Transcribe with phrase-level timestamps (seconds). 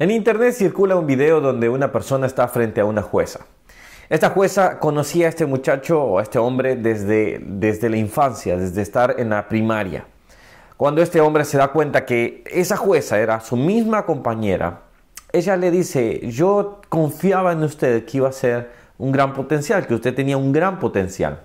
[0.00, 3.40] En internet circula un video donde una persona está frente a una jueza.
[4.08, 8.80] Esta jueza conocía a este muchacho o a este hombre desde, desde la infancia, desde
[8.80, 10.06] estar en la primaria.
[10.78, 14.84] Cuando este hombre se da cuenta que esa jueza era su misma compañera,
[15.32, 19.92] ella le dice, yo confiaba en usted que iba a ser un gran potencial, que
[19.92, 21.42] usted tenía un gran potencial.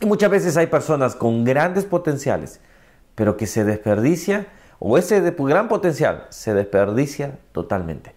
[0.00, 2.60] Y muchas veces hay personas con grandes potenciales,
[3.14, 4.48] pero que se desperdicia
[4.80, 8.14] o ese de gran potencial se desperdicia totalmente.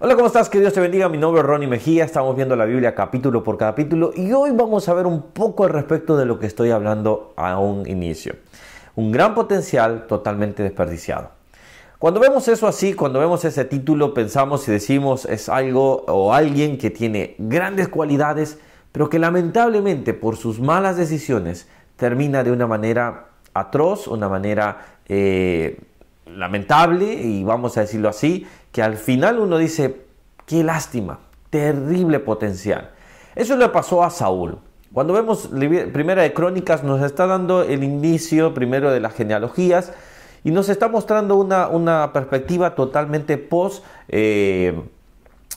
[0.00, 0.50] Hola, ¿cómo estás?
[0.50, 1.08] Que Dios te bendiga.
[1.08, 2.04] Mi nombre es Ronnie Mejía.
[2.04, 5.70] Estamos viendo la Biblia capítulo por capítulo y hoy vamos a ver un poco al
[5.70, 8.34] respecto de lo que estoy hablando a un inicio.
[8.96, 11.30] Un gran potencial totalmente desperdiciado.
[12.00, 16.78] Cuando vemos eso así, cuando vemos ese título, pensamos y decimos es algo o alguien
[16.78, 18.58] que tiene grandes cualidades,
[18.90, 25.80] pero que lamentablemente por sus malas decisiones termina de una manera atroz, una manera eh,
[26.26, 30.06] lamentable, y vamos a decirlo así, que al final uno dice,
[30.46, 31.18] qué lástima,
[31.50, 32.90] terrible potencial.
[33.34, 34.58] Eso le pasó a Saúl.
[34.92, 35.50] Cuando vemos
[35.92, 39.92] Primera de Crónicas nos está dando el inicio primero de las genealogías
[40.42, 44.80] y nos está mostrando una, una perspectiva totalmente post eh,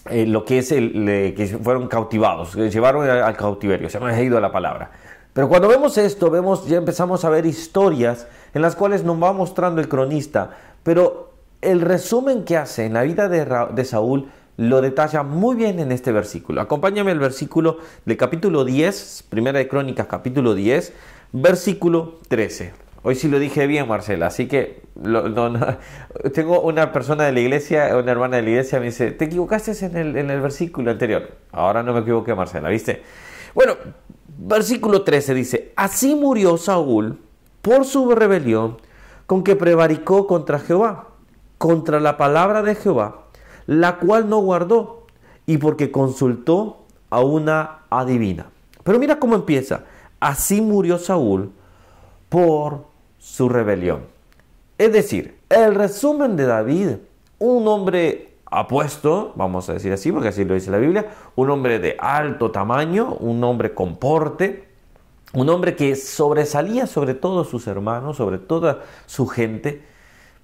[0.10, 0.94] eh, lo que es el
[1.36, 4.92] que fueron cautivados, que llevaron al cautiverio, se me ha ido la palabra.
[5.34, 9.32] Pero cuando vemos esto, vemos, ya empezamos a ver historias en las cuales nos va
[9.32, 10.52] mostrando el cronista,
[10.84, 15.92] pero el resumen que hace en la vida de, Saúl lo detalla muy bien en
[15.92, 16.62] este versículo.
[16.62, 20.94] Acompáñame al versículo del capítulo 10, primera de Crónicas, capítulo 10,
[21.32, 22.74] versículo 13.
[23.04, 24.82] Hoy sí lo dije bien, Marcela, así que
[26.34, 29.86] tengo una persona de la iglesia, una hermana de la iglesia, me dice, te equivocaste
[29.86, 31.30] en el, en el versículo anterior.
[31.52, 33.04] Ahora no me equivoqué, Marcela, ¿viste?
[33.56, 33.76] Bueno,
[34.48, 37.20] versículo 13 dice, así murió Saúl
[37.62, 38.78] por su rebelión
[39.26, 41.10] con que prevaricó contra Jehová,
[41.58, 43.28] contra la palabra de Jehová,
[43.68, 45.06] la cual no guardó,
[45.46, 48.50] y porque consultó a una adivina.
[48.84, 49.84] Pero mira cómo empieza.
[50.20, 51.52] Así murió Saúl
[52.30, 52.86] por
[53.18, 54.06] su rebelión.
[54.78, 56.90] Es decir, el resumen de David,
[57.40, 61.80] un hombre apuesto, vamos a decir así, porque así lo dice la Biblia, un hombre
[61.80, 64.68] de alto tamaño, un hombre con porte,
[65.34, 69.84] un hombre que sobresalía sobre todos sus hermanos, sobre toda su gente,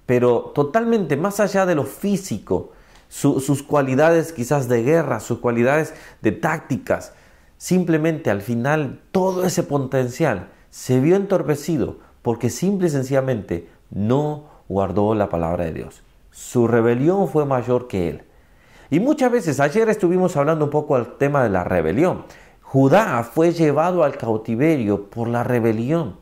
[0.06, 2.72] pero totalmente más allá de lo físico,
[3.08, 7.12] sus cualidades quizás de guerra, sus cualidades de tácticas,
[7.56, 15.14] simplemente al final todo ese potencial se vio entorpecido porque simple y sencillamente no guardó
[15.14, 16.02] la palabra de Dios.
[16.36, 18.22] Su rebelión fue mayor que él.
[18.90, 22.24] Y muchas veces, ayer estuvimos hablando un poco al tema de la rebelión.
[22.60, 26.16] Judá fue llevado al cautiverio por la rebelión.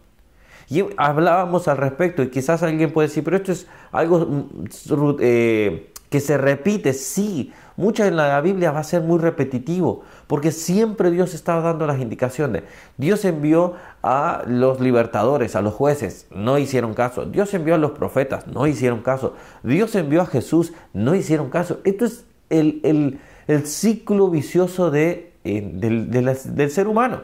[0.69, 5.93] Y hablábamos al respecto y quizás alguien puede decir, pero esto es algo mm, eh,
[6.15, 6.93] que se repite.
[6.93, 11.89] Sí, mucha en la Biblia va a ser muy repetitivo, porque siempre Dios estaba dando
[11.89, 12.63] las indicaciones.
[12.99, 17.25] Dios envió a los libertadores, a los jueces, no hicieron caso.
[17.25, 19.35] Dios envió a los profetas, no hicieron caso.
[19.65, 21.81] Dios envió a Jesús, no hicieron caso.
[21.83, 23.19] Esto es el,
[23.65, 27.23] ciclo vicioso de, eh, del ser humano.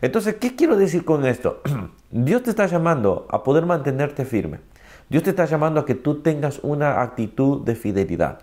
[0.00, 1.62] Entonces, ¿qué quiero decir con esto?
[2.10, 4.58] Dios te está llamando a poder mantenerte firme.
[5.08, 8.40] Dios te está llamando a que tú tengas una actitud de fidelidad.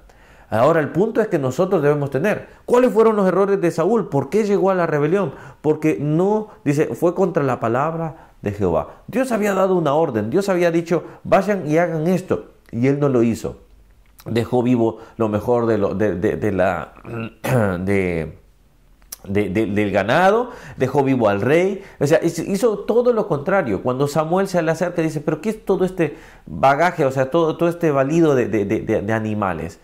[0.49, 2.49] Ahora el punto es que nosotros debemos tener.
[2.66, 4.09] ¿Cuáles fueron los errores de Saúl?
[4.09, 5.33] ¿Por qué llegó a la rebelión?
[5.61, 9.03] Porque no, dice, fue contra la palabra de Jehová.
[9.07, 13.07] Dios había dado una orden, Dios había dicho, vayan y hagan esto, y él no
[13.07, 13.59] lo hizo.
[14.25, 16.94] Dejó vivo lo mejor de, lo, de, la...
[17.79, 18.41] de
[19.27, 23.83] del ganado, dejó vivo al rey, o sea, hizo todo lo contrario.
[23.83, 27.57] Cuando Samuel se le acerca dice, pero ¿qué es todo este bagaje, o sea, todo,
[27.57, 29.79] todo este valido de, animales?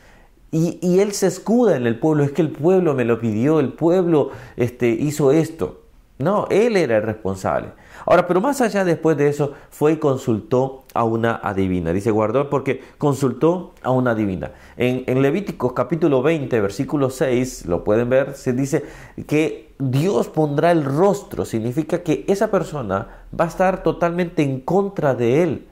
[0.51, 3.73] Y, él se escuda en el pueblo, es que el pueblo me lo pidió, el
[3.73, 5.81] pueblo este, hizo esto.
[6.19, 7.69] No, él era el responsable.
[8.05, 11.93] Ahora, pero más allá después de eso, fue y consultó a una adivina.
[11.93, 14.51] Dice, guardó porque consultó a una adivina.
[14.77, 18.83] En, en Levíticos capítulo 20, versículo 6, lo pueden ver, se dice
[19.27, 21.45] que Dios pondrá el rostro.
[21.45, 25.66] Significa que esa persona va a estar totalmente en contra de él.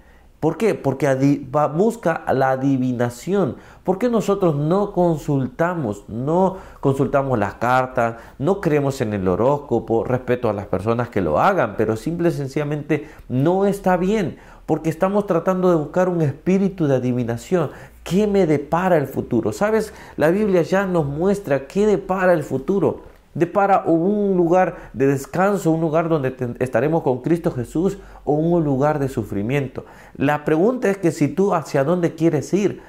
[0.46, 0.76] ¿Por qué?
[0.76, 1.44] Porque
[1.76, 3.56] busca la adivinación.
[3.84, 6.08] ¿Por qué nosotros no consultamos?
[6.08, 11.40] No consultamos las cartas, no creemos en el horóscopo, respeto a las personas que lo
[11.40, 14.38] hagan, pero simple y sencillamente no está bien,
[14.68, 17.72] porque estamos tratando de buscar un espíritu de adivinación.
[18.04, 19.52] ¿Qué me depara el futuro?
[19.52, 19.96] ¿Sabes?
[20.16, 25.82] La Biblia ya nos muestra qué depara el futuro depara un lugar de descanso, un
[25.82, 29.86] lugar donde estaremos con Cristo Jesús o un lugar de sufrimiento.
[30.16, 32.82] La pregunta es que si tú hacia dónde quieres ir,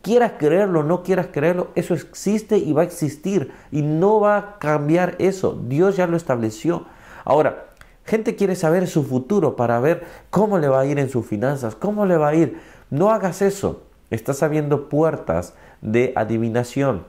[0.00, 4.58] quieras creerlo, no quieras creerlo, eso existe y va a existir y no va a
[4.58, 5.60] cambiar eso.
[5.66, 6.86] Dios ya lo estableció.
[7.24, 7.66] Ahora,
[8.04, 11.74] gente quiere saber su futuro para ver cómo le va a ir en sus finanzas,
[11.74, 12.60] cómo le va a ir.
[12.90, 13.82] No hagas eso.
[14.10, 17.04] Estás abriendo puertas de adivinación,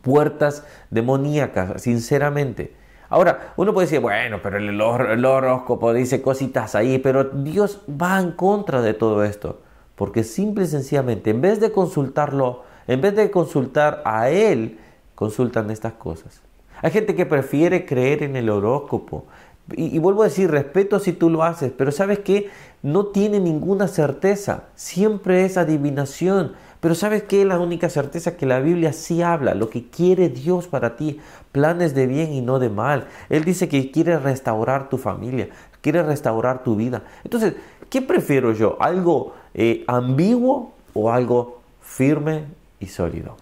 [0.00, 2.74] puertas demoníacas, sinceramente.
[3.08, 8.18] Ahora, uno puede decir, bueno, pero el, el horóscopo dice cositas ahí, pero Dios va
[8.18, 9.60] en contra de todo esto.
[9.96, 14.78] Porque simple y sencillamente, en vez de consultarlo, en vez de consultar a Él,
[15.14, 16.40] consultan estas cosas.
[16.80, 19.26] Hay gente que prefiere creer en el horóscopo.
[19.70, 22.50] Y, vuelvo a decir, respeto si tú lo haces, pero sabes que
[22.82, 24.64] no tiene ninguna certeza.
[24.74, 26.52] Siempre es adivinación.
[26.80, 30.66] Pero sabes que la única certeza que la Biblia sí habla, lo que quiere Dios
[30.66, 31.20] para ti,
[31.52, 33.06] planes de bien y no de mal.
[33.28, 35.48] Él dice que quiere restaurar tu familia,
[35.80, 37.04] quiere restaurar tu vida.
[37.22, 37.54] Entonces,
[37.88, 38.76] ¿qué prefiero yo?
[38.80, 42.46] ¿Algo eh, ambiguo o algo firme
[42.80, 43.36] y sólido?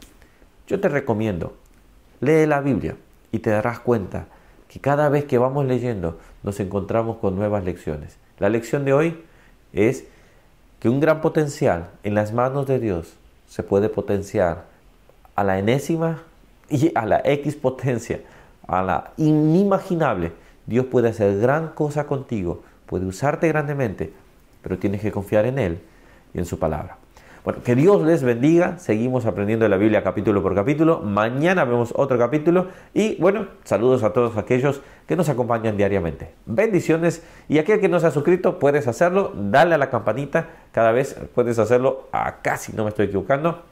[0.66, 1.54] Yo te recomiendo,
[2.20, 2.94] lee la Biblia
[3.32, 4.26] y te darás cuenta
[4.70, 8.18] que cada vez que vamos leyendo nos encontramos con nuevas lecciones.
[8.38, 9.20] La lección de hoy
[9.72, 10.04] es
[10.78, 13.16] que un gran potencial en las manos de Dios
[13.48, 14.66] se puede potenciar
[15.34, 16.22] a la enésima
[16.68, 18.20] y a la X potencia,
[18.68, 20.32] a la inimaginable.
[20.66, 24.12] Dios puede hacer gran cosa contigo, puede usarte grandemente,
[24.62, 25.80] pero tienes que confiar en Él
[26.32, 26.99] y en su palabra.
[27.42, 28.78] Bueno, que Dios les bendiga.
[28.78, 31.00] Seguimos aprendiendo la Biblia capítulo por capítulo.
[31.00, 32.68] Mañana vemos otro capítulo.
[32.92, 36.34] Y bueno, saludos a todos aquellos que nos acompañan diariamente.
[36.44, 37.24] Bendiciones.
[37.48, 39.32] Y aquel que no se ha suscrito, puedes hacerlo.
[39.34, 40.48] Dale a la campanita.
[40.70, 42.08] Cada vez puedes hacerlo.
[42.12, 43.62] Acá, si no me estoy equivocando.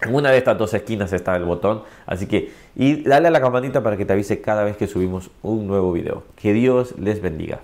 [0.00, 1.82] En una de estas dos esquinas está el botón.
[2.06, 5.30] Así que, y dale a la campanita para que te avise cada vez que subimos
[5.42, 6.22] un nuevo video.
[6.36, 7.60] Que Dios les bendiga.